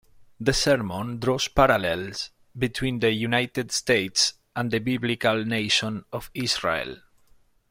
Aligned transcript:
The 0.39 0.51
sermon 0.53 1.19
draws 1.19 1.47
parallels 1.47 2.31
between 2.57 3.01
the 3.01 3.11
United 3.11 3.71
States 3.71 4.33
and 4.55 4.71
the 4.71 4.79
Biblical 4.79 5.45
nation 5.45 6.05
of 6.11 6.31
Israel. 6.33 6.97